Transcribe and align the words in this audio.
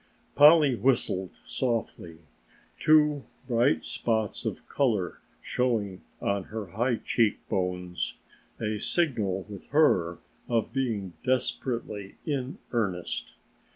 Polly 0.33 0.73
whistled 0.73 1.29
softly, 1.43 2.21
two 2.79 3.23
bright 3.47 3.83
spots 3.83 4.45
of 4.45 4.67
color 4.67 5.19
showing 5.43 6.01
on 6.19 6.45
her 6.45 6.69
high 6.71 6.95
cheek 6.95 7.47
bones, 7.49 8.17
a 8.59 8.79
signal 8.79 9.45
with 9.47 9.67
her 9.67 10.17
of 10.49 10.73
being 10.73 11.13
desperately 11.23 12.15
in 12.25 12.57
earnest. 12.71 13.35